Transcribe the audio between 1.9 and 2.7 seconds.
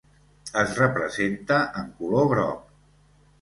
color groc.